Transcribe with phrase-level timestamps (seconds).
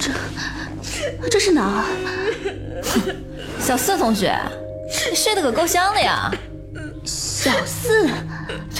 [0.00, 1.84] 这 这是哪儿？
[3.60, 4.34] 小四同学，
[5.10, 6.30] 你睡得可够香的呀！
[7.04, 8.08] 小四，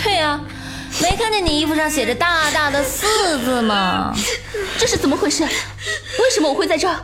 [0.03, 0.41] 对呀，
[1.03, 3.07] 没看见你衣服上写着大大的“四”
[3.45, 4.15] 字吗？
[4.79, 5.43] 这是怎么回事？
[5.45, 6.97] 为什么我会在这儿？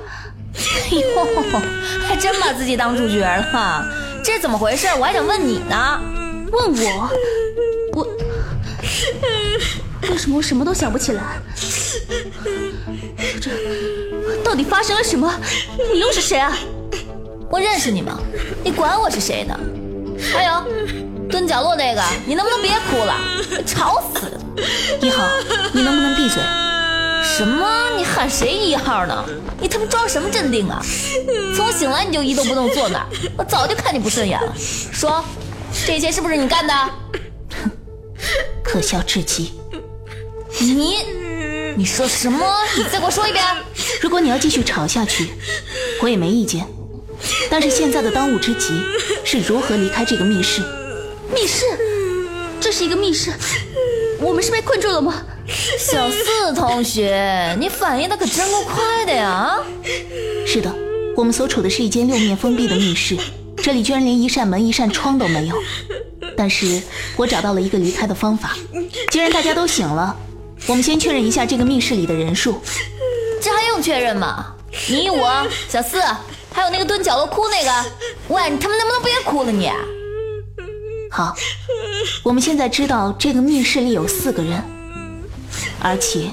[0.54, 1.26] 哎呦，
[2.06, 3.84] 还真把自己当主角了，
[4.24, 4.86] 这怎么回事？
[4.98, 6.00] 我还想问你呢。
[6.52, 7.11] 问我，
[7.95, 8.06] 我
[10.11, 11.41] 为什么我什么都想不起来？
[13.41, 13.51] 这
[14.42, 15.33] 到底发生了什么？
[15.92, 16.56] 你又是谁啊？
[17.51, 18.19] 我认识你吗？
[18.62, 19.59] 你管我是谁呢？
[20.33, 20.64] 还有
[21.28, 23.14] 蹲角落那个，你能不能别哭了？
[23.66, 24.41] 吵死了！
[25.01, 25.25] 一号，
[25.73, 26.42] 你能不能闭嘴？
[27.36, 27.91] 什么？
[27.97, 29.25] 你喊谁一号呢？
[29.61, 30.80] 你他妈装什么镇定啊？
[31.56, 34.52] 从醒来你就一动不动坐那儿，我早就看你不顺眼了。
[34.56, 35.25] 说，
[35.86, 36.75] 这些是不是你干的？
[38.74, 39.52] 哼，可笑至极！
[40.59, 40.96] 你，
[41.77, 42.44] 你说什么？
[42.77, 43.44] 你再给我说一遍。
[44.03, 45.28] 如果你要继续吵下去，
[46.03, 46.67] 我也没意见。
[47.48, 48.83] 但是现在的当务之急
[49.25, 50.61] 是如何离开这个密室。
[51.33, 51.64] 密室？
[52.61, 53.33] 这是一个密室？
[54.20, 55.22] 我们是被困住了吗？
[55.78, 59.56] 小四同学，你反应的可真够快的呀！
[60.45, 60.75] 是的，
[61.17, 63.17] 我们所处的是一间六面封闭的密室，
[63.62, 65.55] 这里居然连一扇门、一扇窗都没有。
[66.36, 66.82] 但是
[67.16, 68.56] 我找到了一个离开的方法。
[69.10, 70.16] 既然大家都醒了，
[70.66, 72.60] 我们先确认一下这个密室里的人数。
[73.42, 74.55] 这还用确认吗？
[74.88, 76.00] 你我小四。
[76.52, 77.70] 还有那个蹲角落哭那个，
[78.28, 79.68] 喂，你他妈能不能别哭了你？
[81.10, 81.34] 好，
[82.22, 84.62] 我们现在知道这个密室里有四个人，
[85.80, 86.30] 而且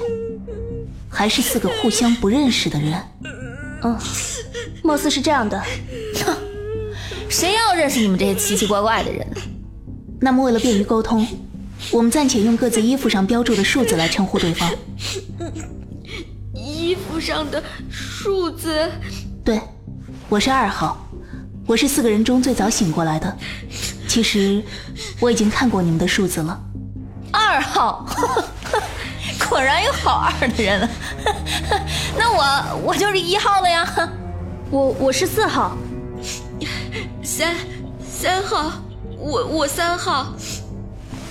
[1.09, 3.03] 还是四个互相不认识的人。
[3.81, 3.97] 嗯，
[4.83, 5.59] 貌似是这样的。
[6.23, 6.37] 哼，
[7.27, 9.41] 谁要认识你们这些奇奇怪怪的人呢？
[10.23, 11.25] 那么为了便于沟通，
[11.91, 14.69] 我们暂且用各自衣服上标注的数字来称呼对方。
[16.53, 18.87] 衣服上的数字？
[19.43, 19.59] 对。
[20.29, 21.05] 我是二号，
[21.65, 23.35] 我是四个人中最早醒过来的。
[24.07, 24.63] 其实
[25.19, 26.57] 我已经看过你们的数字了。
[27.33, 28.05] 二号，
[29.49, 30.87] 果然有好二的人。
[32.15, 34.09] 那我我就是一号了呀。
[34.69, 35.75] 我我是四号，
[37.23, 37.55] 三
[38.07, 38.71] 三号，
[39.21, 40.33] 我我三号。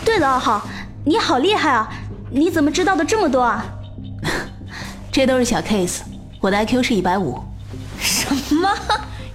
[0.05, 0.63] 对了，二号，
[1.05, 1.89] 你好厉害啊！
[2.31, 3.65] 你怎么知道的这么多啊？
[5.11, 5.99] 这都是小 case，
[6.41, 7.43] 我的 IQ 是一百五。
[7.99, 8.71] 什么？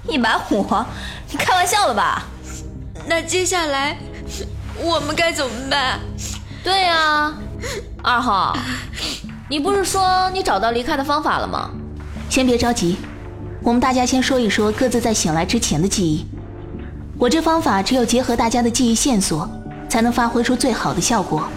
[0.08, 0.66] 一百五？
[1.30, 2.24] 你开玩笑了吧？
[3.08, 3.98] 那接下来
[4.82, 6.00] 我们该怎么办？
[6.64, 7.34] 对呀，
[8.02, 8.58] 二号，
[9.50, 11.70] 你不是说你找到离开的方法了吗？
[12.30, 12.98] 先别着急，
[13.62, 16.26] 我们大家先说一说各自在醒来之前的记忆。
[17.18, 19.50] 我这方法只有结合大家的记忆线索，
[19.88, 21.48] 才能发挥出最好的效果。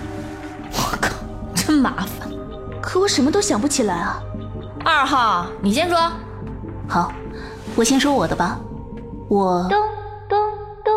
[0.72, 1.10] 我靠，
[1.52, 2.28] 真麻烦！
[2.80, 4.22] 可我什么都想不起来啊。
[4.84, 5.98] 二号，你先说。
[6.88, 7.12] 好，
[7.74, 8.56] 我先说我的吧。
[9.28, 9.78] 我咚
[10.28, 10.38] 咚
[10.84, 10.94] 咚，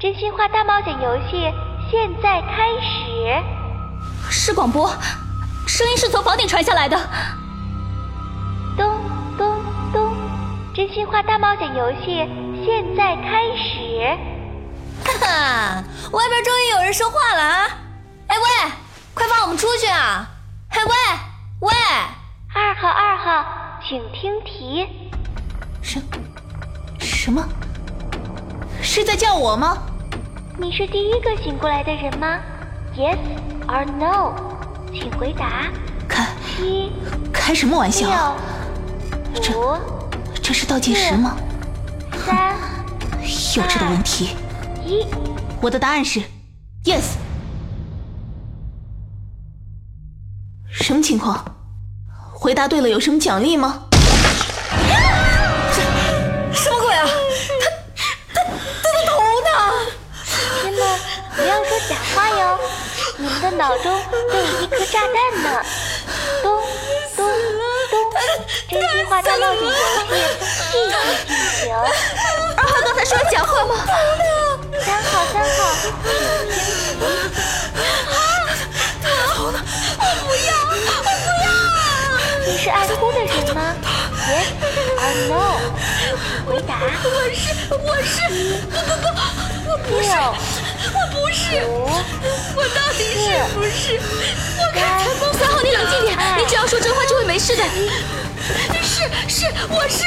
[0.00, 1.52] 真心话大冒险游戏
[1.90, 3.44] 现在开始。
[4.30, 4.88] 是广播，
[5.66, 6.98] 声音是从房顶传下来的。
[8.74, 8.90] 咚
[9.36, 9.54] 咚
[9.92, 10.16] 咚，
[10.74, 12.26] 真心话大冒险游戏
[12.64, 14.16] 现在开始。
[15.04, 17.68] 哈哈，外边终于有人说话了啊！
[18.28, 18.72] 哎喂，
[19.14, 20.28] 快放我们出去啊！
[20.68, 20.92] 哎喂
[21.60, 21.72] 喂，
[22.54, 23.44] 二号二号，
[23.86, 24.86] 请听题。
[25.82, 26.00] 什
[27.00, 27.44] 什么？
[28.80, 29.76] 是在叫我吗？
[30.56, 32.38] 你是第一个醒过来的人吗
[32.96, 33.18] ？Yes
[33.66, 34.34] or no？
[34.92, 35.64] 请回答。
[36.08, 36.92] 开七
[37.32, 38.36] 开什么玩笑？
[39.34, 39.52] 这
[40.40, 41.36] 这是倒计时吗？
[43.32, 44.36] 三幼稚的问题。
[44.84, 45.06] 一，
[45.60, 46.20] 我的答案是
[46.84, 47.16] Yes。
[50.70, 51.42] 什么情况？
[52.32, 53.84] 回答对了有什么奖励吗？
[56.52, 57.08] 什么鬼啊！
[57.08, 57.70] 他
[58.34, 58.42] 他
[58.82, 59.10] 他的头
[59.40, 59.50] 呢？
[60.62, 60.80] 天哪！
[61.34, 62.58] 不要说假话哟
[63.16, 63.84] 你们的脑中
[64.30, 65.64] 都有一颗炸弹呢！
[66.42, 66.46] 咚
[67.16, 67.24] 咚
[67.90, 67.94] 咚！
[68.68, 70.16] 这句话大冒险游戏
[70.72, 70.92] 继续
[71.26, 71.30] 进
[71.64, 71.72] 行。
[73.02, 73.74] 二号刚才说假话吗？
[74.80, 76.06] 三号三号，请听
[76.54, 76.54] 题。
[79.34, 79.58] 好了，
[79.98, 81.44] 我不要，我不要！
[82.46, 83.74] 你是爱哭的人吗
[84.28, 84.46] ？Yes
[85.00, 85.34] or no？
[86.46, 86.78] 回答。
[87.02, 87.42] 我是，
[87.74, 88.14] 我是，
[88.70, 89.04] 不不不，
[89.68, 90.06] 我不是。
[90.94, 91.42] 我不是，
[92.54, 93.20] 我到底是
[93.52, 93.98] 不是？
[94.58, 97.64] 我刚才梦三号，你冷静点，你只要说真话就会没事的。
[98.80, 100.04] 是是，我是。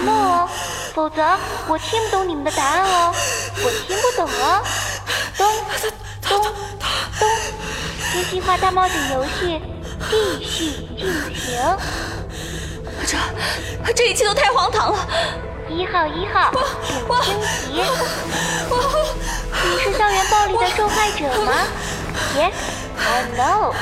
[0.00, 0.48] Or no 哦，
[0.94, 1.22] 否则
[1.68, 3.14] 我听不懂你们的答案哦，
[3.64, 4.62] 我听不懂哦。
[5.36, 5.46] 咚
[6.22, 7.28] 咚咚，
[8.12, 9.60] 真心话大冒险游戏
[10.10, 11.58] 继续进行。
[13.06, 14.98] 这这一切都太荒唐了！
[15.68, 16.50] 一号一号，
[17.22, 17.82] 请听题。
[19.64, 21.52] 你是校园暴力的受害者吗
[22.34, 22.52] ？Yes
[22.98, 23.74] or no？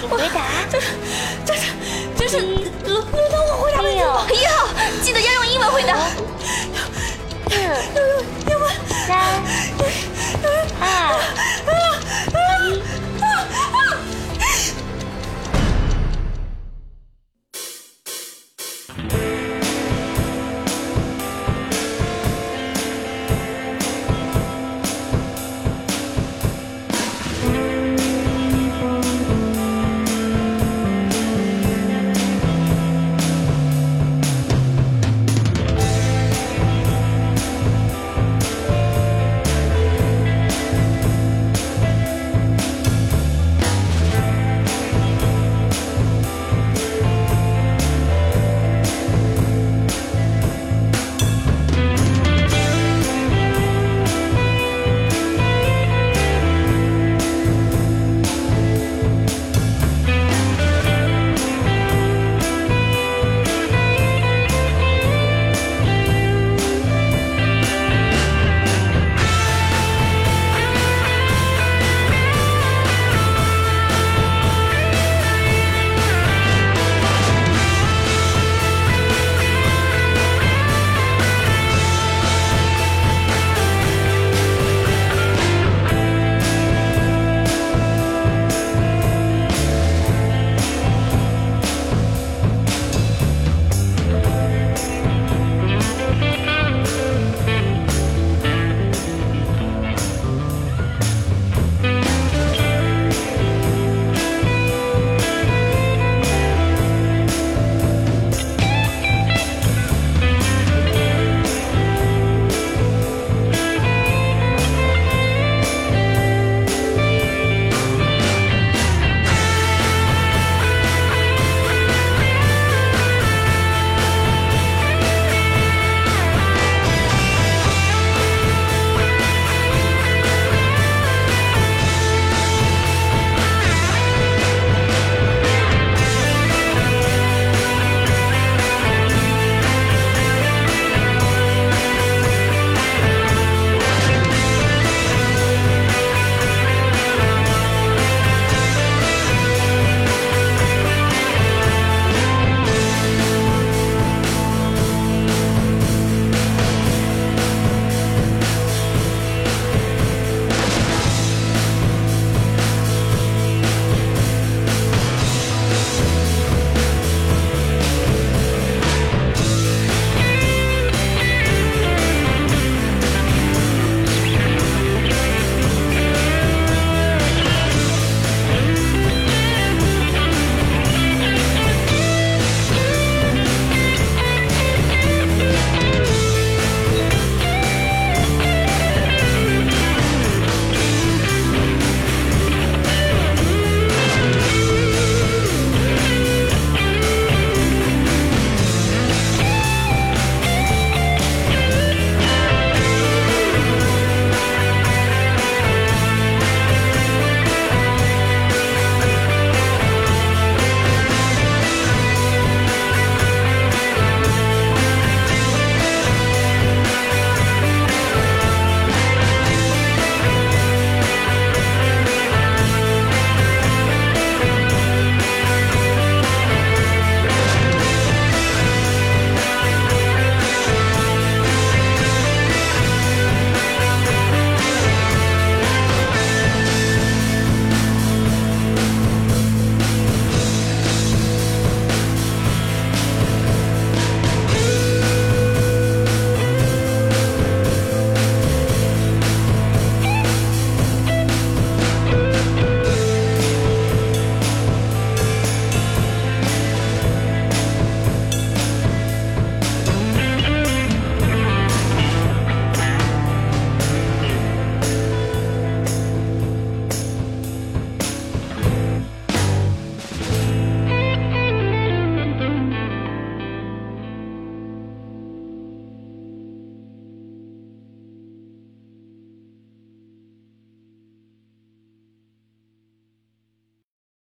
[0.00, 0.40] 请回答。
[0.70, 0.86] 这是
[1.44, 2.01] 这是这
[2.32, 2.48] 是轮
[2.86, 4.26] 轮到我回答问题了。
[4.32, 4.66] 一号，
[5.02, 5.98] 记得要用英文回答。
[7.50, 8.00] 四、
[9.06, 9.18] 三、
[10.80, 10.86] 二、